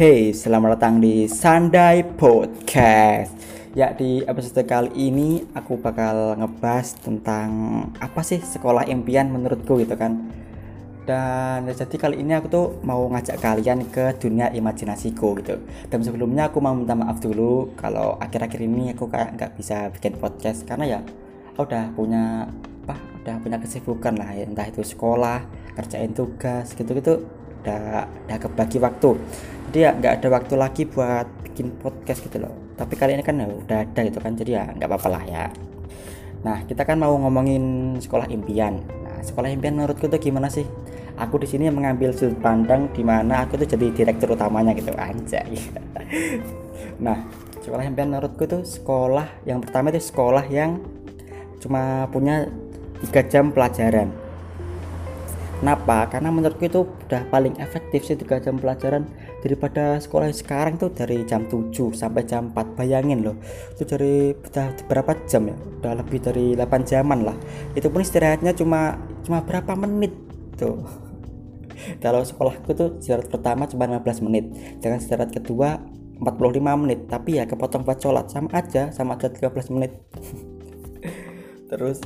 Hey, 0.00 0.32
selamat 0.32 0.80
datang 0.80 0.96
di 0.96 1.28
Sandai 1.28 2.00
Podcast. 2.00 3.36
Ya, 3.76 3.92
di 3.92 4.24
episode 4.24 4.64
kali 4.64 4.88
ini 4.96 5.44
aku 5.52 5.76
bakal 5.76 6.40
ngebahas 6.40 6.96
tentang 7.04 7.48
apa 8.00 8.24
sih 8.24 8.40
sekolah 8.40 8.88
impian 8.88 9.28
menurutku 9.28 9.76
gitu 9.76 9.92
kan. 10.00 10.32
Dan 11.04 11.68
jadi 11.68 11.96
kali 12.00 12.16
ini 12.24 12.32
aku 12.32 12.48
tuh 12.48 12.66
mau 12.80 13.04
ngajak 13.12 13.44
kalian 13.44 13.92
ke 13.92 14.16
dunia 14.16 14.48
imajinasiku 14.48 15.36
gitu. 15.36 15.60
Dan 15.92 16.00
sebelumnya 16.00 16.48
aku 16.48 16.64
mau 16.64 16.72
minta 16.72 16.96
maaf 16.96 17.20
dulu 17.20 17.76
kalau 17.76 18.16
akhir-akhir 18.24 18.56
ini 18.56 18.96
aku 18.96 19.04
kayak 19.04 19.36
nggak 19.36 19.52
bisa 19.60 19.92
bikin 19.92 20.16
podcast 20.16 20.64
karena 20.64 20.96
ya 20.96 21.00
aku 21.52 21.68
udah 21.68 21.92
punya 21.92 22.48
apa 22.88 22.96
udah 23.20 23.36
punya 23.44 23.60
kesibukan 23.60 24.16
lah 24.16 24.32
ya 24.32 24.48
entah 24.48 24.64
itu 24.64 24.80
sekolah 24.80 25.44
kerjain 25.76 26.16
tugas 26.16 26.72
gitu-gitu 26.72 27.20
udah 27.60 28.08
udah 28.08 28.38
kebagi 28.40 28.80
waktu 28.80 29.20
jadi 29.70 29.86
ya 29.86 29.90
nggak 29.94 30.12
ada 30.18 30.28
waktu 30.34 30.54
lagi 30.58 30.82
buat 30.82 31.30
bikin 31.46 31.78
podcast 31.78 32.26
gitu 32.26 32.42
loh. 32.42 32.50
Tapi 32.74 32.98
kali 32.98 33.14
ini 33.14 33.22
kan 33.22 33.38
ya 33.38 33.46
udah 33.46 33.86
ada 33.86 34.00
gitu 34.02 34.18
kan 34.18 34.34
jadi 34.34 34.50
ya 34.50 34.64
nggak 34.74 34.88
apa-apa 34.90 35.08
lah 35.14 35.22
ya. 35.30 35.44
Nah 36.42 36.66
kita 36.66 36.82
kan 36.82 36.98
mau 36.98 37.14
ngomongin 37.14 37.94
sekolah 38.02 38.26
impian. 38.34 38.82
Nah 38.82 39.22
sekolah 39.22 39.46
impian 39.46 39.78
menurutku 39.78 40.10
tuh 40.10 40.18
gimana 40.18 40.50
sih? 40.50 40.66
Aku 41.14 41.38
di 41.38 41.46
sini 41.46 41.70
mengambil 41.70 42.10
sudut 42.10 42.42
pandang 42.42 42.90
di 42.90 43.06
mana 43.06 43.46
aku 43.46 43.62
tuh 43.62 43.70
jadi 43.70 43.94
direktur 43.94 44.34
utamanya 44.34 44.74
gitu 44.74 44.90
anjay. 44.98 45.54
Nah 47.00 47.30
sekolah 47.62 47.86
impian 47.86 48.10
menurutku 48.10 48.50
tuh 48.50 48.66
sekolah 48.66 49.46
yang 49.46 49.62
pertama 49.62 49.94
itu 49.94 50.02
sekolah 50.02 50.50
yang 50.50 50.82
cuma 51.62 52.10
punya 52.10 52.50
tiga 53.06 53.22
jam 53.22 53.54
pelajaran. 53.54 54.10
Kenapa? 55.60 56.08
Karena 56.08 56.32
menurutku 56.32 56.64
itu 56.64 56.88
udah 56.88 57.28
paling 57.28 57.60
efektif 57.60 58.08
sih 58.08 58.16
3 58.16 58.40
jam 58.40 58.56
pelajaran 58.56 59.04
daripada 59.40 59.96
sekolah 59.96 60.28
sekarang 60.36 60.76
tuh 60.76 60.92
dari 60.92 61.24
jam 61.24 61.48
7 61.48 61.72
sampai 61.96 62.22
jam 62.28 62.52
4 62.52 62.76
bayangin 62.76 63.24
loh. 63.24 63.36
Itu 63.72 63.88
dari 63.88 64.36
berapa 64.86 65.16
jam 65.24 65.48
ya? 65.48 65.56
Udah 65.56 65.92
lebih 65.96 66.20
dari 66.20 66.52
8 66.54 66.84
jaman 66.84 67.24
lah. 67.24 67.36
Itu 67.72 67.88
pun 67.88 68.04
istirahatnya 68.04 68.52
cuma 68.52 69.00
cuma 69.24 69.40
berapa 69.40 69.72
menit 69.76 70.12
tuh. 70.60 70.84
Kalau 72.04 72.20
sekolahku 72.20 72.70
tuh 72.76 72.88
istirahat 73.00 73.32
pertama 73.32 73.64
cuma 73.64 73.88
15 73.88 74.26
menit. 74.28 74.44
Dengan 74.78 75.00
istirahat 75.00 75.32
kedua 75.32 75.80
45 76.20 76.82
menit. 76.84 77.08
Tapi 77.08 77.40
ya 77.40 77.48
kepotong 77.48 77.88
buat 77.88 77.96
sholat. 77.96 78.28
Sama 78.28 78.52
aja 78.52 78.92
sama 78.92 79.16
aja 79.16 79.32
13 79.32 79.72
menit. 79.72 79.96
Terus 81.72 82.04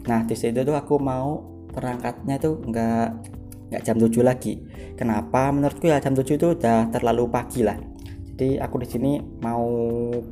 nah 0.00 0.24
di 0.26 0.34
situ 0.34 0.64
tuh 0.64 0.74
aku 0.74 0.96
mau 0.98 1.44
perangkatnya 1.70 2.40
itu 2.40 2.58
enggak 2.66 3.14
enggak 3.70 3.82
jam 3.86 3.96
7 3.96 4.26
lagi. 4.26 4.58
Kenapa? 4.98 5.54
Menurutku 5.54 5.86
ya 5.86 6.02
jam 6.02 6.12
7 6.12 6.26
itu 6.36 6.46
udah 6.58 6.90
terlalu 6.90 7.30
pagi 7.30 7.62
lah. 7.62 7.78
Jadi 8.34 8.56
aku 8.56 8.80
di 8.80 8.88
sini 8.88 9.12
mau 9.44 9.68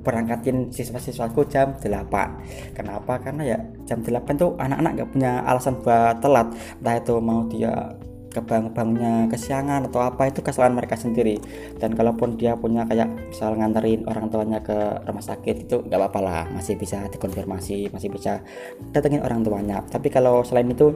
berangkatin 0.03 0.75
siswa-siswaku 0.75 1.47
jam 1.47 1.79
8. 1.79 2.75
Kenapa? 2.75 3.21
Karena 3.23 3.43
ya 3.47 3.59
jam 3.87 4.01
8 4.01 4.25
tuh 4.35 4.57
anak-anak 4.59 4.93
nggak 4.97 5.11
punya 5.15 5.33
alasan 5.47 5.79
buat 5.81 6.19
telat. 6.19 6.51
Entah 6.83 6.97
itu 6.99 7.15
mau 7.23 7.47
dia 7.47 7.95
kebang-bangnya 8.33 9.27
kesiangan 9.33 9.89
atau 9.89 10.05
apa 10.05 10.29
itu 10.29 10.45
kesalahan 10.45 10.77
mereka 10.77 10.95
sendiri 10.95 11.41
dan 11.81 11.97
kalaupun 11.97 12.37
dia 12.37 12.55
punya 12.55 12.85
kayak 12.85 13.09
misal 13.33 13.57
nganterin 13.57 14.05
orang 14.05 14.29
tuanya 14.29 14.61
ke 14.61 14.77
rumah 15.09 15.25
sakit 15.25 15.69
itu 15.69 15.77
nggak 15.89 15.99
apa-apa 15.99 16.21
lah 16.21 16.43
masih 16.53 16.77
bisa 16.77 17.09
dikonfirmasi 17.09 17.89
masih 17.89 18.09
bisa 18.13 18.45
datengin 18.93 19.25
orang 19.25 19.41
tuanya 19.41 19.81
tapi 19.89 20.13
kalau 20.13 20.45
selain 20.45 20.69
itu 20.69 20.93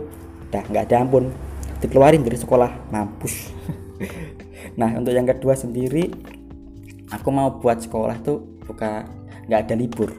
udah 0.53 0.65
nggak 0.69 0.85
ada 0.93 0.97
ampun 1.09 1.33
dikeluarin 1.83 2.23
dari 2.23 2.39
sekolah. 2.39 2.89
Mampus. 2.95 3.35
Nah 4.79 4.95
untuk 4.97 5.13
yang 5.13 5.27
kedua 5.29 5.59
sendiri 5.59 6.09
aku 7.11 7.29
mau 7.29 7.59
buat 7.59 7.83
sekolah 7.83 8.23
tuh 8.25 8.63
buka 8.65 9.05
nggak 9.51 9.61
ada 9.69 9.75
libur. 9.75 10.11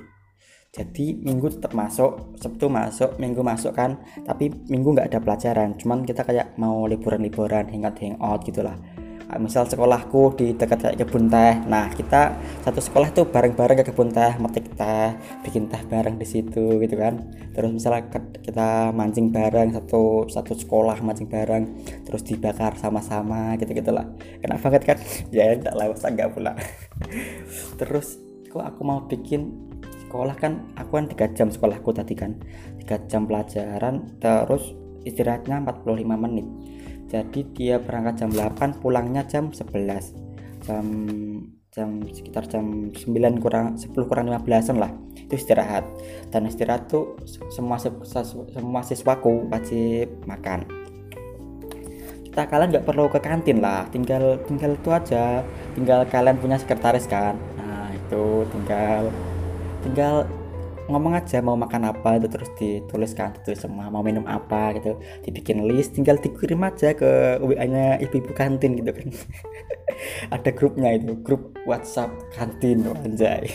Jadi 0.73 1.22
minggu 1.22 1.53
tetap 1.53 1.78
masuk 1.78 2.34
sabtu 2.38 2.66
masuk 2.66 3.18
minggu 3.22 3.41
masuk 3.46 3.73
kan. 3.78 4.02
Tapi 4.25 4.50
minggu 4.69 4.94
nggak 4.94 5.09
ada 5.13 5.19
pelajaran. 5.22 5.78
Cuman 5.78 6.03
kita 6.03 6.25
kayak 6.25 6.57
mau 6.57 6.85
liburan-liburan 6.90 7.69
hangout 7.69 7.97
hangout 8.02 8.41
gitulah. 8.46 8.73
Ah, 8.78 8.93
misal 9.40 9.66
sekolahku 9.70 10.36
di 10.38 10.58
dekat 10.58 10.84
kayak 10.84 10.98
kebun 11.06 11.30
teh. 11.30 11.54
Nah 11.66 11.90
kita 11.94 12.36
satu 12.66 12.80
sekolah 12.82 13.14
tuh 13.16 13.26
bareng-bareng 13.30 13.82
ke 13.82 13.86
kebun 13.94 14.12
teh 14.12 14.36
metik 14.38 14.74
teh 14.76 15.16
bikin 15.46 15.70
teh 15.72 15.82
bareng 15.88 16.20
di 16.20 16.28
situ 16.28 16.82
gitu 16.82 16.96
kan. 16.98 17.22
Terus 17.54 17.70
misalnya 17.72 18.10
kita 18.44 18.92
mancing 18.92 19.32
bareng 19.32 19.74
satu 19.74 20.28
satu 20.28 20.54
sekolah 20.58 21.00
mancing 21.02 21.30
bareng 21.30 21.64
terus 22.04 22.22
dibakar 22.26 22.76
sama-sama 22.76 23.56
gitu 23.58 23.74
gitulah 23.74 24.06
enak 24.44 24.58
banget 24.60 24.84
kan? 24.84 24.98
Ya 25.36 25.54
enggak 25.56 25.74
lah 25.74 25.90
usah 25.90 26.14
enggak 26.14 26.30
pula. 26.34 26.54
Terus 27.80 28.22
kok 28.54 28.62
aku 28.62 28.82
mau 28.86 29.06
bikin 29.10 29.50
sekolah 30.06 30.38
kan? 30.38 30.70
Aku 30.78 31.00
kan 31.00 31.10
tiga 31.10 31.26
jam 31.34 31.50
sekolahku 31.50 31.90
tadi 31.90 32.14
kan. 32.14 32.38
Tiga 32.84 33.02
jam 33.10 33.26
pelajaran 33.26 34.20
terus 34.22 34.76
istirahatnya 35.04 35.60
45 35.64 36.04
menit 36.16 36.48
jadi 37.13 37.40
dia 37.53 37.75
berangkat 37.78 38.25
jam 38.25 38.34
8 38.34 38.81
pulangnya 38.81 39.22
jam 39.29 39.53
11 39.53 40.66
jam 40.66 40.85
jam 41.74 42.06
sekitar 42.06 42.46
jam 42.46 42.94
9 42.94 43.41
kurang 43.41 43.78
10 43.78 43.94
kurang 44.06 44.29
15an 44.29 44.78
lah. 44.78 44.94
Itu 45.18 45.34
istirahat. 45.34 45.81
Dan 46.29 46.46
istirahat 46.46 46.85
tuh 46.85 47.18
semua 47.50 47.81
semua 47.81 48.81
siswaku 48.85 49.50
wajib 49.50 50.13
makan. 50.29 50.69
Kita 52.29 52.46
kalian 52.46 52.78
nggak 52.78 52.85
perlu 52.85 53.09
ke 53.09 53.18
kantin 53.22 53.57
lah. 53.57 53.90
Tinggal 53.90 54.38
tinggal 54.46 54.78
itu 54.78 54.90
aja. 54.94 55.41
Tinggal 55.73 56.06
kalian 56.13 56.38
punya 56.38 56.62
sekretaris 56.62 57.09
kan? 57.09 57.41
Nah 57.57 57.90
itu 57.90 58.46
tinggal 58.53 59.09
tinggal 59.81 60.29
ngomong 60.92 61.16
aja 61.16 61.40
mau 61.40 61.56
makan 61.56 61.96
apa 61.96 62.20
itu 62.20 62.28
terus 62.28 62.50
dituliskan 62.60 63.32
ditulis 63.40 63.64
semua 63.64 63.88
mau 63.88 64.04
minum 64.04 64.28
apa 64.28 64.76
gitu 64.76 65.00
dibikin 65.24 65.64
list 65.64 65.96
tinggal 65.96 66.20
dikirim 66.20 66.60
aja 66.60 66.92
ke 66.92 67.40
WA 67.40 67.64
nya 67.64 67.96
ibu-ibu 68.04 68.36
kantin 68.36 68.76
gitu 68.76 68.92
kan. 68.92 69.08
Ada 70.36 70.52
grupnya 70.52 70.96
itu 70.98 71.16
grup 71.24 71.56
WhatsApp 71.64 72.12
kantin 72.36 72.84
oh, 72.84 72.98
anjay. 73.00 73.48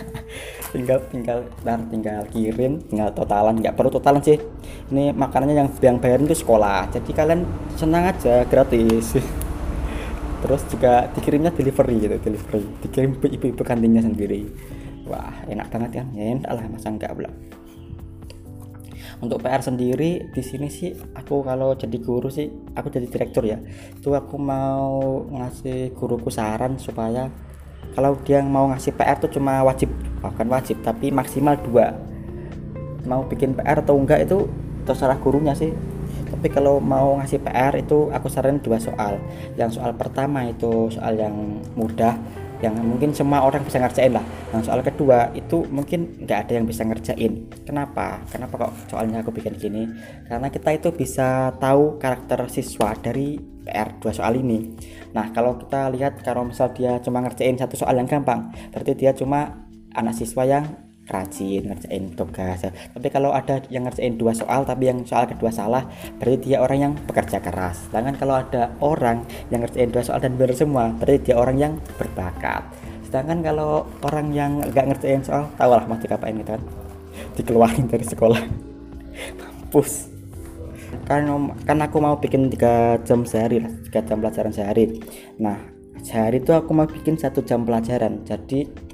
Tinggal 0.74 1.06
tinggal 1.12 1.46
dan 1.62 1.86
tinggal 1.86 2.26
kirim 2.34 2.82
tinggal 2.90 3.14
totalan 3.14 3.60
nggak 3.60 3.76
perlu 3.76 3.92
totalan 3.92 4.24
sih. 4.24 4.40
Ini 4.88 5.12
makanannya 5.12 5.54
yang 5.54 5.70
yang 5.78 5.96
bayarin 6.00 6.26
itu 6.26 6.40
sekolah 6.42 6.88
jadi 6.90 7.10
kalian 7.12 7.40
senang 7.76 8.08
aja 8.08 8.48
gratis. 8.48 9.14
Terus 10.44 10.62
juga 10.68 11.08
dikirimnya 11.12 11.52
delivery 11.56 11.96
gitu 12.04 12.16
delivery 12.20 12.64
dikirim 12.84 13.16
ibu-ibu 13.16 13.62
kantinnya 13.64 14.04
sendiri 14.04 14.44
wah 15.08 15.44
enak 15.48 15.68
banget 15.68 15.90
kan? 16.02 16.06
Ya 16.16 16.34
enak 16.36 16.50
lah 16.50 16.64
masa 16.68 16.88
enggak 16.92 17.12
pula. 17.16 17.30
Untuk 19.22 19.40
PR 19.40 19.62
sendiri 19.62 20.32
di 20.34 20.42
sini 20.42 20.68
sih 20.68 20.92
aku 21.14 21.46
kalau 21.46 21.72
jadi 21.78 21.96
guru 22.02 22.28
sih 22.28 22.50
aku 22.74 22.90
jadi 22.90 23.06
direktur 23.08 23.46
ya. 23.46 23.56
Itu 23.94 24.12
aku 24.12 24.36
mau 24.36 25.24
ngasih 25.30 25.94
guruku 25.94 26.28
saran 26.28 26.76
supaya 26.76 27.30
kalau 27.94 28.18
dia 28.26 28.42
mau 28.42 28.68
ngasih 28.74 28.92
PR 28.96 29.16
tuh 29.22 29.30
cuma 29.30 29.62
wajib 29.62 29.92
bukan 30.18 30.48
wajib 30.50 30.82
tapi 30.82 31.14
maksimal 31.14 31.54
dua. 31.62 31.94
Mau 33.06 33.24
bikin 33.28 33.54
PR 33.54 33.84
atau 33.84 33.94
enggak 33.96 34.26
itu 34.26 34.50
terserah 34.84 35.20
gurunya 35.20 35.54
sih. 35.54 35.70
Tapi 36.28 36.50
kalau 36.50 36.82
mau 36.82 37.14
ngasih 37.22 37.38
PR 37.40 37.72
itu 37.78 38.10
aku 38.10 38.26
saranin 38.26 38.58
dua 38.60 38.82
soal. 38.82 39.22
Yang 39.54 39.78
soal 39.78 39.94
pertama 39.94 40.44
itu 40.50 40.90
soal 40.90 41.14
yang 41.16 41.62
mudah 41.78 42.18
yang 42.64 42.74
mungkin 42.80 43.12
semua 43.12 43.44
orang 43.44 43.60
bisa 43.60 43.76
ngerjain 43.76 44.16
lah. 44.16 44.24
Yang 44.56 44.72
soal 44.72 44.80
kedua 44.80 45.28
itu 45.36 45.68
mungkin 45.68 46.24
nggak 46.24 46.38
ada 46.48 46.52
yang 46.56 46.64
bisa 46.64 46.82
ngerjain. 46.88 47.52
Kenapa? 47.68 48.24
Kenapa 48.32 48.54
kok 48.56 48.72
soalnya 48.88 49.20
aku 49.20 49.36
bikin 49.36 49.60
gini? 49.60 49.84
Karena 50.24 50.48
kita 50.48 50.72
itu 50.72 50.88
bisa 50.96 51.52
tahu 51.60 52.00
karakter 52.00 52.48
siswa 52.48 52.96
dari 52.96 53.36
PR 53.64 54.00
dua 54.00 54.12
soal 54.12 54.40
ini. 54.40 54.72
Nah 55.12 55.32
kalau 55.32 55.60
kita 55.60 55.92
lihat 55.92 56.20
kalau 56.24 56.48
misal 56.48 56.72
dia 56.72 57.00
cuma 57.04 57.20
ngerjain 57.24 57.56
satu 57.56 57.76
soal 57.76 57.96
yang 57.96 58.08
gampang 58.08 58.52
berarti 58.72 58.92
dia 58.96 59.12
cuma 59.16 59.64
anak 59.94 60.14
siswa 60.18 60.42
yang 60.44 60.83
rajin 61.08 61.68
ngerjain 61.68 62.04
tugas. 62.16 62.64
Tapi 62.64 63.08
kalau 63.12 63.30
ada 63.32 63.60
yang 63.68 63.84
ngerjain 63.84 64.16
dua 64.16 64.32
soal 64.32 64.64
tapi 64.64 64.88
yang 64.88 65.04
soal 65.04 65.28
kedua 65.28 65.52
salah 65.52 65.84
berarti 66.16 66.52
dia 66.52 66.64
orang 66.64 66.78
yang 66.80 66.92
bekerja 66.96 67.38
keras. 67.44 67.88
Sedangkan 67.88 68.16
kalau 68.16 68.34
ada 68.40 68.72
orang 68.80 69.28
yang 69.52 69.64
ngerjain 69.64 69.92
dua 69.92 70.02
soal 70.04 70.20
dan 70.20 70.36
benar 70.40 70.56
semua 70.56 70.92
berarti 70.96 71.30
dia 71.30 71.36
orang 71.36 71.56
yang 71.60 71.72
berbakat. 72.00 72.64
Sedangkan 73.04 73.44
kalau 73.44 73.84
orang 74.02 74.32
yang 74.32 74.64
nggak 74.64 74.86
ngerjain 74.90 75.20
soal 75.20 75.46
tahu 75.60 75.76
lah 75.76 75.84
mati 75.84 76.08
apa 76.08 76.26
ini 76.32 76.42
kan. 76.42 76.60
Dikeluarin 77.36 77.86
dari 77.86 78.06
sekolah. 78.06 78.42
Mampus. 79.38 80.10
Kan 81.04 81.28
kan 81.68 81.78
aku 81.84 81.98
mau 82.00 82.16
bikin 82.16 82.48
tiga 82.48 82.96
jam 83.04 83.26
sehari 83.26 83.60
lah 83.60 83.72
tiga 83.90 84.00
jam 84.06 84.24
pelajaran 84.24 84.54
sehari. 84.54 84.98
Nah 85.36 85.58
sehari 86.00 86.40
itu 86.40 86.52
aku 86.56 86.72
mau 86.72 86.88
bikin 86.88 87.20
satu 87.20 87.44
jam 87.44 87.68
pelajaran. 87.68 88.24
Jadi 88.24 88.93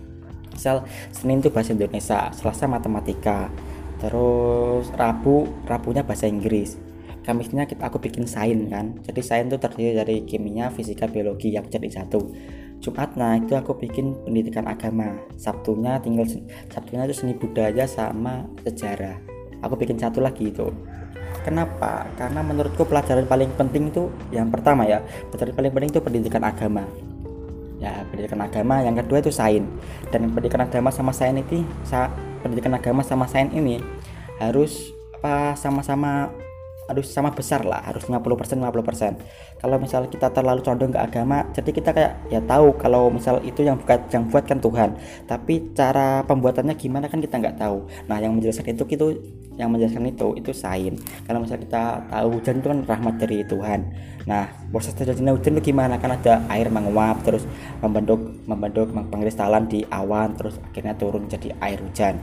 misal 0.53 0.85
Senin 1.15 1.41
itu 1.41 1.49
bahasa 1.49 1.73
Indonesia 1.73 2.31
Selasa 2.35 2.67
matematika 2.67 3.51
terus 4.01 4.89
Rabu 4.97 5.47
Rabunya 5.69 6.03
bahasa 6.03 6.27
Inggris. 6.27 6.81
Kamisnya 7.21 7.69
kita 7.69 7.93
aku 7.93 8.01
bikin 8.01 8.25
sains 8.25 8.73
kan. 8.73 8.97
Jadi 9.05 9.21
sains 9.21 9.53
itu 9.53 9.61
terdiri 9.61 9.93
dari 9.93 10.17
kimia 10.25 10.73
fisika 10.73 11.05
biologi 11.05 11.53
yang 11.53 11.69
jadi 11.69 12.01
satu. 12.01 12.33
Jumatnya 12.81 13.37
itu 13.37 13.53
aku 13.53 13.77
bikin 13.77 14.17
pendidikan 14.25 14.65
agama. 14.65 15.21
Sabtunya 15.37 16.01
tinggal 16.01 16.25
Sabtunya 16.73 17.05
itu 17.05 17.21
seni 17.21 17.37
budaya 17.37 17.85
sama 17.85 18.49
sejarah. 18.65 19.21
Aku 19.61 19.77
bikin 19.77 20.01
satu 20.01 20.25
lagi 20.25 20.49
itu. 20.49 20.73
Kenapa? 21.45 22.09
Karena 22.17 22.41
menurutku 22.41 22.89
pelajaran 22.89 23.29
paling 23.29 23.53
penting 23.53 23.93
itu 23.93 24.09
yang 24.33 24.49
pertama 24.49 24.89
ya 24.89 25.05
pelajaran 25.29 25.55
paling 25.57 25.73
penting 25.73 25.91
itu 25.93 26.01
pendidikan 26.01 26.43
agama 26.45 26.85
pendidikan 28.21 28.45
agama. 28.45 28.85
Yang 28.85 28.95
kedua 29.05 29.19
itu 29.25 29.33
sains. 29.33 29.65
Dan 30.13 30.29
pendidikan 30.37 30.61
agama 30.69 30.93
sama 30.93 31.17
sains 31.17 31.41
ini 31.41 31.65
pendidikan 32.45 32.77
agama 32.77 33.01
sama 33.01 33.25
sains 33.25 33.53
ini 33.57 33.81
harus 34.37 34.93
apa 35.21 35.57
sama-sama 35.57 36.29
harus 36.85 37.09
sama 37.09 37.33
besar 37.33 37.65
lah. 37.65 37.81
Harus 37.81 38.05
50% 38.05 38.61
50% 38.61 39.61
kalau 39.61 39.77
misal 39.77 40.09
kita 40.09 40.33
terlalu 40.33 40.65
condong 40.65 40.89
ke 40.89 41.01
agama 41.01 41.45
jadi 41.53 41.71
kita 41.71 41.93
kayak 41.93 42.13
ya 42.33 42.41
tahu 42.41 42.73
kalau 42.81 43.13
misal 43.13 43.45
itu 43.45 43.61
yang 43.61 43.77
buat 43.77 44.09
yang 44.13 44.29
buat 44.29 44.45
kan 44.45 44.61
Tuhan. 44.61 44.97
Tapi 45.25 45.77
cara 45.77 46.25
pembuatannya 46.25 46.77
gimana 46.77 47.09
kan 47.09 47.21
kita 47.21 47.41
nggak 47.41 47.57
tahu. 47.61 47.85
Nah 48.09 48.17
yang 48.21 48.37
menjelaskan 48.37 48.77
itu 48.77 48.85
itu 48.89 49.07
yang 49.61 49.69
menjelaskan 49.69 50.09
itu 50.09 50.33
itu 50.41 50.51
sain 50.57 50.97
kalau 51.29 51.45
misal 51.45 51.61
kita 51.61 52.09
tahu 52.09 52.41
hujan 52.41 52.65
itu 52.65 52.69
kan 52.73 52.81
rahmat 52.89 53.15
dari 53.21 53.45
Tuhan. 53.45 53.81
Nah 54.25 54.49
proses 54.73 54.97
terjadinya 54.97 55.37
hujan 55.37 55.61
itu 55.61 55.71
gimana? 55.71 56.01
Kan 56.01 56.17
ada 56.17 56.41
air 56.49 56.73
menguap 56.73 57.21
terus 57.21 57.45
membentuk 57.85 58.19
membentuk 58.49 58.89
pengkristalan 58.91 59.69
di 59.69 59.85
awan 59.93 60.33
terus 60.35 60.57
akhirnya 60.65 60.97
turun 60.97 61.29
jadi 61.29 61.53
air 61.61 61.79
hujan. 61.85 62.17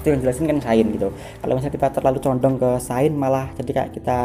Itu 0.00 0.12
yang 0.16 0.20
jelasin 0.24 0.48
kan 0.48 0.58
sain 0.64 0.86
gitu. 0.88 1.12
Kalau 1.12 1.52
misalnya 1.56 1.74
kita 1.76 1.88
terlalu 2.00 2.18
condong 2.24 2.56
ke 2.56 2.70
sain 2.80 3.12
malah 3.12 3.52
jadi 3.60 3.70
kayak 3.70 3.90
kita 3.92 4.18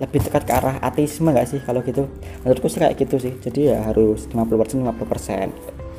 lebih 0.00 0.20
dekat 0.24 0.42
ke 0.48 0.52
arah 0.56 0.80
ateisme 0.80 1.28
nggak 1.28 1.46
sih 1.50 1.60
kalau 1.60 1.84
gitu? 1.84 2.08
Menurutku 2.46 2.70
sih 2.72 2.80
kayak 2.80 2.96
gitu 2.96 3.20
sih. 3.20 3.34
Jadi 3.36 3.74
ya 3.74 3.84
harus 3.84 4.30
50% 4.30 4.86
50% 4.86 5.90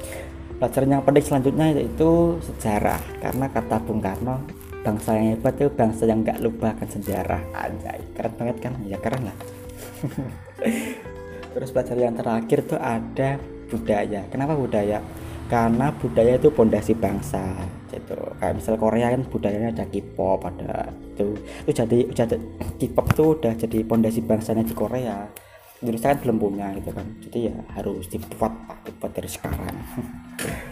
pelajaran 0.62 0.94
yang 0.94 1.02
penting 1.02 1.26
selanjutnya 1.26 1.66
yaitu 1.74 2.38
sejarah. 2.46 3.02
Karena 3.22 3.46
kata 3.50 3.78
Bung 3.82 4.02
Karno 4.02 4.42
bangsa 4.82 5.14
yang 5.14 5.38
hebat 5.38 5.54
itu 5.62 5.70
bangsa 5.70 6.04
yang 6.10 6.26
nggak 6.26 6.42
lupakan 6.42 6.88
sejarah. 6.90 7.42
Anjay 7.54 8.02
keren 8.18 8.34
banget 8.38 8.58
kan? 8.62 8.74
Ya 8.86 8.98
keren 8.98 9.30
lah. 9.30 9.38
Terus 11.54 11.70
pelajaran 11.70 12.02
yang 12.02 12.18
terakhir 12.18 12.60
tuh 12.66 12.80
ada 12.82 13.38
budaya. 13.70 14.22
Kenapa 14.34 14.58
budaya? 14.58 15.00
Karena 15.52 15.92
budaya 15.92 16.40
itu 16.40 16.50
pondasi 16.50 16.96
bangsa 16.96 17.44
gitu. 17.92 18.16
Kayak 18.40 18.56
misal 18.58 18.76
Korea 18.80 19.12
kan 19.12 19.22
budayanya 19.28 19.70
ada 19.76 19.86
K-pop 19.86 20.48
ada 20.48 20.90
itu. 20.96 21.38
Itu 21.68 21.72
jadi 21.76 21.98
jadi 22.16 22.36
K-pop 22.80 23.06
itu 23.14 23.24
udah 23.38 23.54
jadi 23.60 23.78
pondasi 23.84 24.20
bangsanya 24.24 24.64
di 24.66 24.74
Korea. 24.74 25.28
Indonesia 25.82 26.14
kan 26.14 26.20
belum 26.24 26.38
punya 26.38 26.68
gitu 26.78 26.90
kan. 26.94 27.08
Jadi 27.26 27.40
ya 27.52 27.56
harus 27.76 28.06
dibuat 28.08 28.54
dibuat 28.88 29.12
dari 29.12 29.30
sekarang 29.30 29.76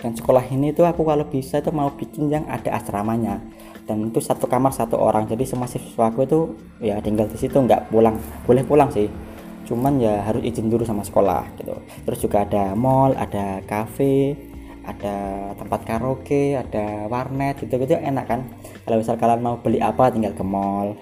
dan 0.00 0.16
sekolah 0.16 0.48
ini 0.48 0.72
tuh 0.72 0.88
aku 0.88 1.04
kalau 1.04 1.28
bisa 1.28 1.60
itu 1.60 1.68
mau 1.68 1.92
bikin 1.92 2.32
yang 2.32 2.48
ada 2.48 2.72
asramanya. 2.72 3.36
Dan 3.84 4.08
itu 4.08 4.18
satu 4.24 4.48
kamar 4.48 4.72
satu 4.72 4.96
orang. 4.96 5.28
Jadi 5.28 5.44
semua 5.44 5.68
siswa 5.68 6.08
aku 6.08 6.24
itu 6.24 6.38
ya 6.80 6.96
tinggal 7.04 7.28
di 7.28 7.36
situ 7.36 7.60
nggak 7.60 7.92
pulang. 7.92 8.16
Boleh 8.48 8.64
pulang 8.64 8.88
sih. 8.88 9.12
Cuman 9.68 10.00
ya 10.00 10.24
harus 10.24 10.40
izin 10.40 10.72
dulu 10.72 10.88
sama 10.88 11.04
sekolah 11.04 11.44
gitu. 11.60 11.76
Terus 12.08 12.18
juga 12.18 12.48
ada 12.48 12.72
mall 12.72 13.12
ada 13.12 13.60
cafe 13.68 14.34
ada 14.80 15.52
tempat 15.60 15.84
karaoke 15.84 16.56
ada 16.56 17.04
warnet 17.12 17.60
gitu 17.60 17.76
gitu 17.76 18.00
enak 18.00 18.24
kan. 18.24 18.40
Kalau 18.88 18.96
misal 19.04 19.20
kalian 19.20 19.44
mau 19.44 19.60
beli 19.60 19.84
apa 19.84 20.08
tinggal 20.08 20.32
ke 20.32 20.40
mall. 20.40 20.96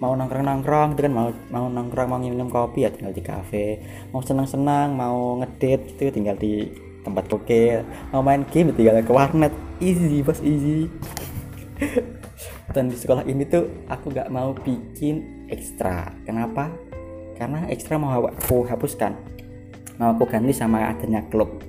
Mau 0.00 0.16
nongkrong 0.16 0.48
nongkrong 0.48 0.96
itu 0.96 1.04
kan. 1.04 1.12
Mau 1.12 1.28
mau 1.52 1.68
nongkrong 1.68 2.08
mau 2.08 2.16
minum 2.16 2.48
kopi 2.48 2.88
ya 2.88 2.90
tinggal 2.96 3.12
di 3.12 3.20
cafe. 3.20 3.84
Mau 4.08 4.24
senang 4.24 4.48
senang 4.48 4.96
mau 4.96 5.36
ngedit 5.36 6.00
itu 6.00 6.08
tinggal 6.08 6.40
di 6.40 6.87
tempat 7.08 7.24
koke 7.26 7.82
mau 8.12 8.20
main 8.20 8.44
game 8.52 8.70
tinggal 8.76 9.00
ke 9.00 9.12
warnet. 9.12 9.52
Easy 9.80 10.20
bos 10.20 10.44
easy. 10.44 10.92
Dan 12.76 12.92
di 12.92 12.96
sekolah 13.00 13.24
ini 13.24 13.48
tuh 13.48 13.88
aku 13.88 14.12
nggak 14.12 14.28
mau 14.28 14.52
bikin 14.52 15.48
ekstra. 15.48 16.12
Kenapa? 16.28 16.68
Karena 17.40 17.64
ekstra 17.72 17.96
mau 17.96 18.12
aku 18.28 18.68
hapuskan. 18.68 19.16
Mau 19.96 20.12
aku 20.14 20.28
ganti 20.28 20.52
sama 20.52 20.92
adanya 20.92 21.24
klub. 21.32 21.64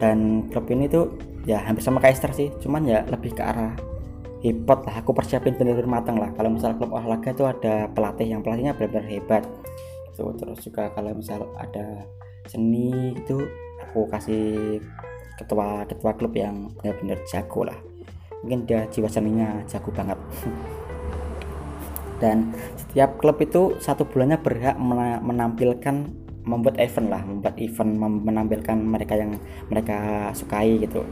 Dan 0.00 0.48
klub 0.48 0.64
ini 0.72 0.88
tuh 0.88 1.20
ya 1.44 1.60
hampir 1.60 1.84
sama 1.84 2.00
kayak 2.00 2.16
ekstra 2.16 2.32
sih. 2.32 2.48
Cuman 2.62 2.88
ya 2.88 3.04
lebih 3.04 3.36
ke 3.36 3.42
arah 3.44 3.76
hebat 4.40 4.80
lah. 4.88 5.04
Aku 5.04 5.12
persiapin 5.12 5.58
bener-bener 5.60 5.90
matang 5.90 6.16
lah. 6.16 6.32
Kalau 6.32 6.48
misal 6.48 6.72
klub 6.80 6.96
olahraga 6.96 7.36
itu 7.36 7.44
ada 7.44 7.90
pelatih 7.92 8.32
yang 8.32 8.40
pelatihnya 8.40 8.72
benar-benar 8.72 9.06
hebat. 9.12 9.42
Itu 10.14 10.32
terus 10.40 10.64
juga 10.64 10.88
kalau 10.96 11.12
misal 11.12 11.44
ada 11.60 12.08
seni 12.48 13.12
itu 13.14 13.44
aku 13.90 14.06
kasih 14.06 14.78
ketua 15.34 15.82
ketua 15.82 16.14
klub 16.14 16.30
yang 16.38 16.70
benar-benar 16.78 17.18
jago 17.26 17.66
lah. 17.66 17.74
Mungkin 18.46 18.70
dia 18.70 18.86
jiwa 18.86 19.10
seninya 19.10 19.66
jago 19.66 19.90
banget. 19.90 20.16
Dan 22.22 22.54
setiap 22.78 23.18
klub 23.18 23.42
itu 23.42 23.74
satu 23.82 24.06
bulannya 24.06 24.38
berhak 24.38 24.78
menampilkan 25.26 26.06
membuat 26.40 26.80
event 26.80 27.08
lah 27.12 27.20
membuat 27.20 27.60
event 27.60 28.00
menampilkan 28.00 28.78
mereka 28.80 29.18
yang 29.18 29.36
mereka 29.68 30.30
sukai 30.38 30.78
gitu. 30.80 31.02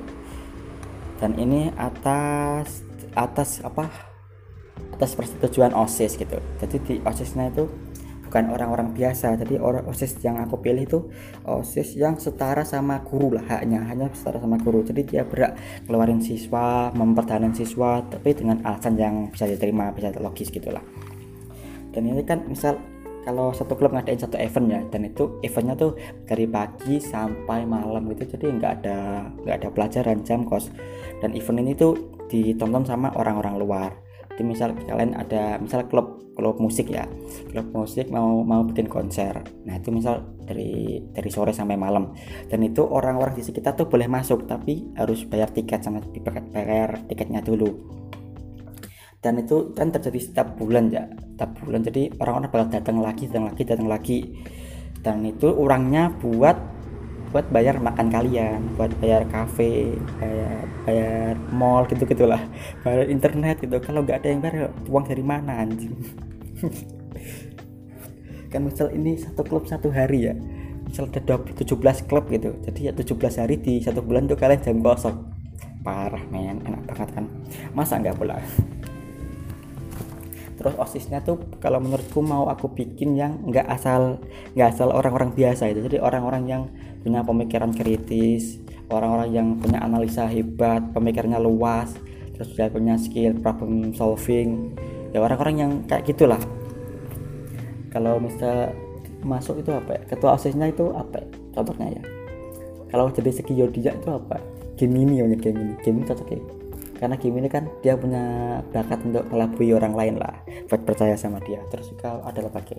Dan 1.19 1.34
ini 1.34 1.75
atas 1.75 2.86
atas 3.19 3.58
apa? 3.66 3.90
Atas 4.94 5.19
persetujuan 5.19 5.75
osis 5.75 6.14
gitu. 6.14 6.38
Jadi 6.62 6.76
di 6.86 6.94
osisnya 7.02 7.50
itu 7.50 7.66
bukan 8.28 8.52
orang-orang 8.52 8.92
biasa. 8.92 9.40
Jadi 9.40 9.56
orang 9.56 9.88
osis 9.88 10.20
yang 10.20 10.36
aku 10.36 10.60
pilih 10.60 10.84
itu 10.84 11.00
osis 11.48 11.96
yang 11.96 12.20
setara 12.20 12.62
sama 12.69 13.00
guru 13.00 13.32
lah 13.32 13.42
haknya. 13.48 13.80
Hanya 13.88 14.12
setara 14.12 14.36
sama 14.44 14.60
guru. 14.60 14.84
Jadi 14.84 15.08
dia 15.08 15.25
berak 15.25 15.56
keluarin 15.88 16.20
siswa 16.20 16.92
mempertahankan 16.92 17.56
siswa 17.56 18.04
tapi 18.04 18.36
dengan 18.36 18.60
alasan 18.69 19.00
yang 19.00 19.32
bisa 19.32 19.48
diterima 19.48 19.88
bisa 19.96 20.12
logis 20.20 20.52
gitulah. 20.52 20.84
Dan 21.96 22.04
ini 22.04 22.20
kan 22.22 22.44
misal 22.44 22.76
kalau 23.25 23.52
satu 23.52 23.76
klub 23.76 23.92
ngadain 23.92 24.20
satu 24.20 24.40
event 24.40 24.66
ya 24.72 24.80
dan 24.88 25.08
itu 25.08 25.40
eventnya 25.44 25.75
tuh 25.76 25.96
dari 26.28 26.44
pagi 26.44 27.00
sampai 27.00 27.64
malam 27.64 28.12
gitu. 28.12 28.36
Jadi 28.36 28.60
nggak 28.60 28.72
ada 28.84 29.28
nggak 29.40 29.56
ada 29.64 29.69
pelajaran 29.72 30.20
jam 30.22 30.44
kos. 30.44 30.69
Dan 31.25 31.32
event 31.32 31.64
ini 31.64 31.72
tuh 31.72 31.96
ditonton 32.28 32.84
sama 32.84 33.08
orang-orang 33.16 33.56
luar 33.56 34.07
jadi 34.38 34.46
misal 34.46 34.70
kalian 34.87 35.19
ada 35.19 35.58
misal 35.58 35.82
klub 35.90 36.23
klub 36.38 36.62
musik 36.62 36.95
ya. 36.95 37.11
Klub 37.50 37.75
musik 37.75 38.07
mau 38.07 38.47
mau 38.47 38.62
bikin 38.62 38.87
konser. 38.87 39.35
Nah 39.66 39.75
itu 39.75 39.90
misal 39.90 40.23
dari 40.47 41.02
dari 41.11 41.26
sore 41.26 41.50
sampai 41.50 41.75
malam. 41.75 42.14
Dan 42.47 42.62
itu 42.62 42.87
orang-orang 42.87 43.35
di 43.35 43.42
sekitar 43.42 43.75
tuh 43.75 43.90
boleh 43.90 44.07
masuk 44.07 44.47
tapi 44.47 44.95
harus 44.95 45.26
bayar 45.26 45.50
tiket 45.50 45.83
sama 45.83 45.99
bayar 46.54 47.02
tiketnya 47.11 47.42
dulu. 47.42 47.66
Dan 49.18 49.42
itu 49.42 49.75
kan 49.75 49.90
terjadi 49.90 50.23
setiap 50.23 50.54
bulan 50.54 50.87
ya 50.95 51.11
setiap 51.35 51.59
bulan. 51.59 51.83
Jadi 51.83 52.14
orang-orang 52.23 52.47
bakal 52.54 52.71
datang 52.71 53.02
lagi 53.02 53.26
datang 53.26 53.50
lagi 53.50 53.62
datang 53.66 53.88
lagi. 53.90 54.18
Dan 55.02 55.26
itu 55.26 55.50
orangnya 55.50 56.14
buat 56.14 56.77
buat 57.28 57.47
bayar 57.52 57.76
makan 57.76 58.08
kalian 58.08 58.61
buat 58.80 58.88
bayar 59.04 59.28
kafe 59.28 59.92
bayar 60.16 60.64
bayar 60.88 61.35
mall 61.52 61.85
gitu 61.85 62.08
gitulah 62.08 62.40
bayar 62.80 63.08
internet 63.08 63.61
gitu. 63.61 63.76
Kalau 63.85 64.00
nggak 64.00 64.25
ada 64.25 64.28
yang 64.32 64.40
bayar 64.40 64.73
uang 64.88 65.04
dari 65.04 65.25
mana 65.25 65.61
anjing? 65.61 65.92
Kan 68.52 68.64
misal 68.64 68.88
ini 68.97 69.20
satu 69.20 69.44
klub 69.44 69.68
satu 69.68 69.92
hari 69.92 70.32
ya. 70.32 70.35
Misal 70.88 71.12
ada 71.12 71.37
17 71.37 72.08
klub 72.08 72.32
gitu. 72.32 72.56
Jadi 72.64 72.88
ya 72.88 72.92
17 72.97 73.12
hari 73.44 73.61
di 73.61 73.85
satu 73.85 74.00
bulan 74.00 74.25
tuh 74.25 74.40
kalian 74.40 74.64
jam 74.64 74.80
kosong. 74.80 75.20
Parah 75.85 76.25
men. 76.32 76.64
Enak 76.64 76.82
banget 76.88 77.08
kan? 77.12 77.25
Masa 77.76 78.00
nggak 78.00 78.16
pula? 78.16 78.40
Terus 80.58 80.75
osisnya 80.75 81.23
tuh 81.23 81.38
kalau 81.62 81.78
menurutku 81.78 82.18
mau 82.25 82.49
aku 82.50 82.73
bikin 82.73 83.14
yang 83.14 83.38
nggak 83.47 83.68
asal 83.68 84.18
nggak 84.56 84.68
asal 84.75 84.90
orang-orang 84.90 85.37
biasa 85.37 85.68
itu. 85.68 85.85
Jadi 85.85 86.00
orang-orang 86.00 86.42
yang 86.49 86.62
punya 87.02 87.23
pemikiran 87.23 87.71
kritis 87.73 88.59
orang-orang 88.88 89.28
yang 89.33 89.49
punya 89.61 89.78
analisa 89.85 90.25
hebat 90.25 90.81
pemikirannya 90.97 91.40
luas 91.40 91.93
terus 92.38 92.55
juga 92.55 92.71
punya 92.71 92.95
skill 92.95 93.35
problem 93.43 93.90
solving. 93.93 94.78
Ya 95.11 95.19
orang-orang 95.19 95.57
yang 95.59 95.71
kayak 95.90 96.07
gitulah. 96.07 96.38
Kalau 97.90 98.23
misal 98.23 98.71
masuk 99.26 99.59
itu 99.59 99.75
apa 99.75 99.99
ya? 99.99 100.02
Ketua 100.07 100.38
osisnya 100.38 100.71
itu 100.71 100.95
apa 100.95 101.19
ya? 101.19 101.26
contohnya 101.50 101.99
ya. 101.99 102.02
Kalau 102.95 103.11
jadi 103.11 103.35
segi 103.35 103.59
yodiak 103.59 103.99
itu 103.99 104.09
apa? 104.14 104.38
Gemini 104.78 105.19
ya 105.19 105.26
Gemini. 105.35 105.75
Gemini 105.83 106.07
cocok 106.07 106.28
ya. 106.31 106.38
Karena 106.99 107.14
Kim 107.14 107.35
ini 107.38 107.47
kan 107.50 107.67
dia 107.83 107.95
punya 107.95 108.59
bakat 108.75 109.02
untuk 109.02 109.26
melabui 109.31 109.75
orang 109.75 109.95
lain 109.99 110.14
lah. 110.23 110.38
Buat 110.71 110.87
percaya 110.87 111.19
sama 111.19 111.43
dia. 111.43 111.59
Terus 111.75 111.90
juga 111.90 112.23
ada 112.23 112.38
lagi. 112.47 112.78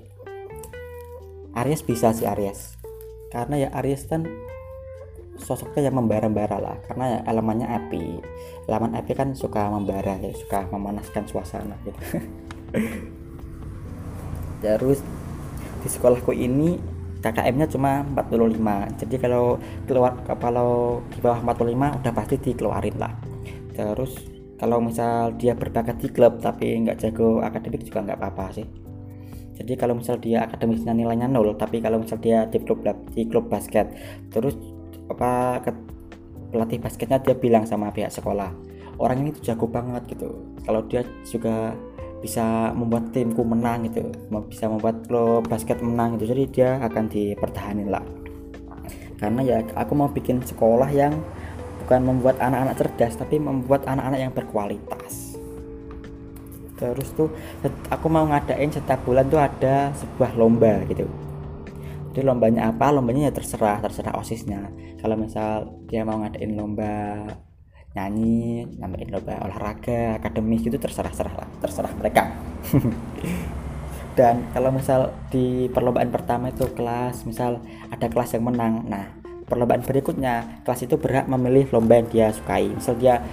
Aries 1.56 1.84
bisa 1.84 2.16
sih 2.16 2.24
Aries 2.24 2.79
karena 3.30 3.66
ya 3.66 3.70
Aries 3.78 4.10
kan 4.10 4.26
sosoknya 5.40 5.88
yang 5.88 5.96
membara-bara 5.96 6.60
lah 6.60 6.78
karena 6.86 7.18
ya 7.18 7.20
elemennya 7.30 7.68
api. 7.70 8.20
Elemen 8.68 8.94
api 9.00 9.12
kan 9.16 9.32
suka 9.34 9.72
membara 9.72 10.20
ya 10.20 10.34
suka 10.36 10.68
memanaskan 10.68 11.24
suasana 11.30 11.80
gitu. 11.88 12.02
Terus 14.64 15.00
di 15.80 15.88
sekolahku 15.88 16.36
ini 16.36 16.76
KKM-nya 17.20 17.68
cuma 17.72 18.04
45 18.04 19.00
jadi 19.04 19.16
kalau 19.20 19.60
keluar 19.88 20.16
kalau 20.28 21.04
di 21.12 21.20
bawah 21.20 21.56
45 21.56 22.00
udah 22.04 22.14
pasti 22.14 22.36
dikeluarin 22.40 22.98
lah. 23.00 23.14
Terus 23.72 24.12
kalau 24.60 24.84
misal 24.84 25.32
dia 25.40 25.56
berbakat 25.56 26.04
di 26.04 26.12
klub 26.12 26.44
tapi 26.44 26.76
nggak 26.84 27.00
jago 27.00 27.40
akademik 27.40 27.88
juga 27.88 28.04
nggak 28.04 28.20
apa-apa 28.20 28.60
sih 28.60 28.89
jadi 29.60 29.76
kalau 29.76 30.00
misal 30.00 30.16
dia 30.18 30.48
akademisnya 30.48 30.96
nilainya 30.96 31.28
nol 31.28 31.54
tapi 31.60 31.84
kalau 31.84 32.00
misal 32.00 32.18
dia 32.24 32.48
di 32.48 32.64
klub 32.64 32.82
di 33.12 33.28
klub 33.28 33.52
basket 33.52 33.92
terus 34.32 34.56
apa 35.12 35.60
ke, 35.62 35.72
pelatih 36.56 36.80
basketnya 36.80 37.20
dia 37.20 37.36
bilang 37.36 37.68
sama 37.68 37.92
pihak 37.92 38.10
sekolah 38.10 38.70
orang 39.00 39.24
ini 39.26 39.30
tuh 39.34 39.44
jago 39.52 39.66
banget 39.66 40.04
gitu. 40.12 40.30
Kalau 40.68 40.84
dia 40.86 41.02
juga 41.26 41.74
bisa 42.20 42.76
membuat 42.76 43.16
timku 43.16 43.48
menang 43.48 43.88
gitu 43.88 44.12
bisa 44.52 44.68
membuat 44.68 45.08
klub 45.08 45.48
basket 45.48 45.80
menang 45.80 46.20
gitu 46.20 46.36
jadi 46.36 46.44
dia 46.52 46.70
akan 46.84 47.08
dipertahankan 47.08 47.88
lah. 47.88 48.04
Karena 49.16 49.40
ya 49.44 49.58
aku 49.76 49.96
mau 49.96 50.12
bikin 50.12 50.44
sekolah 50.44 50.92
yang 50.92 51.16
bukan 51.84 52.04
membuat 52.04 52.36
anak-anak 52.44 52.76
cerdas 52.76 53.16
tapi 53.16 53.40
membuat 53.40 53.88
anak-anak 53.88 54.20
yang 54.20 54.32
berkualitas 54.36 55.29
terus 56.80 57.12
tuh 57.12 57.28
aku 57.92 58.08
mau 58.08 58.24
ngadain 58.24 58.72
setiap 58.72 59.04
bulan 59.04 59.28
tuh 59.28 59.44
ada 59.44 59.92
sebuah 60.00 60.40
lomba 60.40 60.88
gitu. 60.88 61.04
Jadi 62.16 62.24
lombanya 62.26 62.72
apa? 62.72 62.90
Lombanya 62.90 63.30
ya 63.30 63.34
terserah 63.36 63.84
terserah 63.84 64.16
osisnya. 64.18 64.72
Kalau 65.04 65.20
misal 65.20 65.68
dia 65.92 66.08
mau 66.08 66.24
ngadain 66.24 66.56
lomba 66.56 67.28
nyanyi 67.98 68.70
nambahin 68.78 69.10
lomba 69.10 69.42
olahraga 69.42 70.22
akademis 70.22 70.62
itu 70.62 70.78
terserah 70.78 71.10
terserah 71.12 71.36
lah 71.46 71.50
terserah 71.60 71.92
mereka. 72.00 72.24
Dan 74.18 74.52
kalau 74.52 74.70
misal 74.76 75.16
di 75.32 75.72
perlombaan 75.72 76.12
pertama 76.12 76.52
itu 76.52 76.68
kelas 76.76 77.24
misal 77.24 77.64
ada 77.92 78.08
kelas 78.08 78.36
yang 78.36 78.52
menang. 78.52 78.84
Nah 78.88 79.06
perlombaan 79.50 79.82
berikutnya 79.82 80.62
kelas 80.68 80.86
itu 80.86 80.96
berhak 81.02 81.26
memilih 81.26 81.66
lomba 81.74 81.98
yang 81.98 82.08
dia 82.08 82.28
sukai. 82.30 82.70
Misal 82.70 82.96
dia 83.02 83.24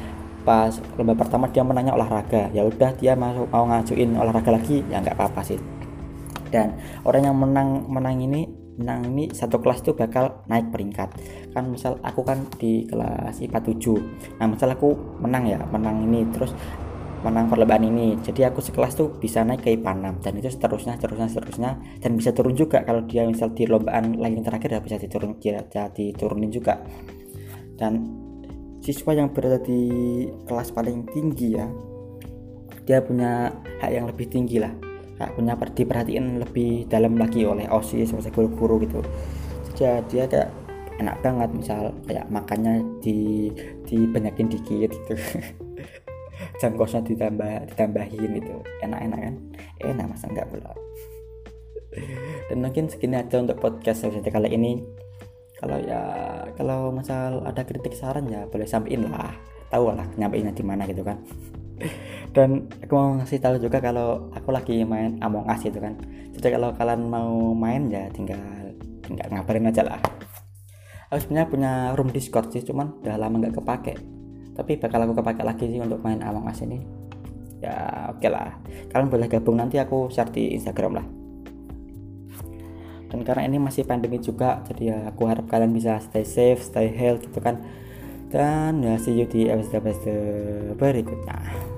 pas 0.46 0.70
lomba 0.94 1.18
pertama 1.18 1.50
dia 1.50 1.66
menangnya 1.66 1.98
olahraga. 1.98 2.54
Ya 2.54 2.62
udah 2.62 2.94
dia 2.94 3.18
mau 3.18 3.50
mau 3.50 3.66
ngajuin 3.66 4.14
olahraga 4.14 4.54
lagi 4.54 4.86
ya 4.86 5.02
nggak 5.02 5.18
apa-apa 5.18 5.42
sih. 5.42 5.58
Dan 6.54 6.78
orang 7.02 7.26
yang 7.26 7.36
menang 7.36 7.90
menang 7.90 8.22
ini 8.22 8.46
menang 8.78 9.08
ini 9.10 9.34
satu 9.34 9.58
kelas 9.58 9.82
itu 9.82 9.98
bakal 9.98 10.46
naik 10.46 10.70
peringkat. 10.70 11.10
Kan 11.50 11.74
misal 11.74 11.98
aku 12.06 12.22
kan 12.22 12.46
di 12.62 12.86
kelas 12.86 13.42
IPA 13.42 13.60
7 13.74 14.38
nah 14.38 14.46
misal 14.46 14.70
aku 14.70 14.94
menang 15.18 15.50
ya 15.50 15.58
menang 15.66 16.06
ini 16.06 16.22
terus 16.30 16.54
menang 17.26 17.50
perlombaan 17.50 17.82
ini. 17.82 18.14
Jadi 18.22 18.46
aku 18.46 18.62
sekelas 18.62 18.94
tuh 18.94 19.10
bisa 19.18 19.42
naik 19.42 19.66
ke 19.66 19.74
IPA 19.74 20.22
6 20.22 20.22
dan 20.22 20.32
itu 20.38 20.48
seterusnya 20.54 20.94
seterusnya 20.94 21.26
seterusnya. 21.26 21.70
Dan 21.98 22.14
bisa 22.14 22.30
turun 22.30 22.54
juga 22.54 22.86
kalau 22.86 23.02
dia 23.02 23.26
misal 23.26 23.50
di 23.50 23.66
lombaan 23.66 24.22
lagi 24.22 24.38
terakhir 24.38 24.78
ya 24.78 24.80
bisa 24.84 24.96
diturun 25.02 25.34
ya, 25.42 25.58
diturunin 25.90 26.54
juga. 26.54 26.78
Dan 27.74 28.25
siswa 28.86 29.18
yang 29.18 29.34
berada 29.34 29.58
di 29.58 29.82
kelas 30.46 30.70
paling 30.70 31.10
tinggi 31.10 31.58
ya 31.58 31.66
dia 32.86 33.02
punya 33.02 33.50
hak 33.82 33.90
yang 33.90 34.06
lebih 34.06 34.30
tinggi 34.30 34.62
lah. 34.62 34.70
Kak 35.18 35.34
punya 35.34 35.58
diperhatiin 35.58 36.38
lebih 36.38 36.86
dalam 36.86 37.18
lagi 37.18 37.42
oleh 37.42 37.66
osis 37.66 38.14
oleh 38.14 38.30
guru-guru 38.30 38.86
gitu. 38.86 39.00
Jadi 39.74 40.06
dia 40.06 40.24
kayak 40.30 40.50
enak 41.02 41.18
banget 41.20 41.50
misal 41.52 41.92
kayak 42.06 42.30
makannya 42.30 42.86
di 43.02 43.50
dibanyakin 43.90 44.46
dikit 44.48 44.94
gitu. 44.94 45.14
Jam 46.62 46.78
kosnya 46.78 47.02
ditambah 47.02 47.74
ditambahin 47.74 48.30
gitu. 48.38 48.54
Enak-enak 48.86 49.20
kan? 49.20 49.34
Enak 49.82 50.06
masa 50.14 50.30
enggak 50.30 50.46
pula? 50.46 50.72
Dan 52.48 52.62
mungkin 52.62 52.86
segini 52.86 53.18
aja 53.18 53.42
untuk 53.42 53.58
podcast 53.58 54.06
episode 54.06 54.30
kali 54.30 54.52
ini 54.52 54.78
kalau 55.56 55.78
ya 55.80 56.00
kalau 56.52 56.92
misal 56.92 57.40
ada 57.48 57.64
kritik 57.64 57.96
saran 57.96 58.28
ya 58.28 58.44
boleh 58.44 58.68
sampaikan 58.68 59.08
lah. 59.08 59.32
Tahu 59.72 59.92
lah 59.96 60.06
nyampeinnya 60.20 60.52
di 60.52 60.62
mana 60.62 60.84
gitu 60.84 61.00
kan. 61.02 61.16
Dan 62.36 62.68
aku 62.84 62.92
mau 62.92 63.16
ngasih 63.16 63.40
tahu 63.40 63.56
juga 63.58 63.80
kalau 63.80 64.28
aku 64.36 64.52
lagi 64.52 64.84
main 64.84 65.16
Among 65.24 65.48
Us 65.48 65.64
itu 65.64 65.80
kan. 65.80 65.96
Jadi 66.36 66.46
kalau 66.52 66.76
kalian 66.76 67.08
mau 67.08 67.56
main 67.56 67.88
ya 67.88 68.06
tinggal 68.12 68.38
tinggal 69.00 69.26
ngabarin 69.32 69.72
aja 69.72 69.82
lah. 69.82 70.00
Aku 71.08 71.24
sebenarnya 71.24 71.48
punya 71.48 71.72
room 71.96 72.12
Discord 72.12 72.52
sih 72.52 72.60
cuman 72.60 73.00
udah 73.00 73.16
lama 73.16 73.40
nggak 73.40 73.56
kepake. 73.56 73.94
Tapi 74.52 74.72
bakal 74.76 75.08
aku 75.08 75.16
kepake 75.16 75.40
lagi 75.40 75.64
sih 75.72 75.80
untuk 75.80 76.04
main 76.04 76.20
Among 76.20 76.52
Us 76.52 76.60
ini. 76.60 76.84
Ya 77.64 78.12
oke 78.12 78.20
okay 78.20 78.28
lah. 78.28 78.60
Kalian 78.92 79.08
boleh 79.08 79.26
gabung 79.32 79.56
nanti 79.56 79.80
aku 79.80 80.12
share 80.12 80.28
di 80.28 80.52
Instagram 80.52 81.00
lah 81.00 81.15
dan 83.06 83.22
karena 83.22 83.46
ini 83.46 83.62
masih 83.62 83.86
pandemi 83.86 84.18
juga 84.18 84.62
jadi 84.66 84.82
ya 84.82 84.98
aku 85.10 85.30
harap 85.30 85.46
kalian 85.46 85.70
bisa 85.70 86.02
stay 86.02 86.26
safe 86.26 86.60
stay 86.62 86.90
healthy 86.90 87.30
gitu 87.30 87.38
kan. 87.42 87.58
Dan 88.26 88.82
ya 88.82 88.98
see 88.98 89.14
you 89.14 89.26
di 89.30 89.46
episode-episode 89.46 90.74
berikutnya 90.74 91.75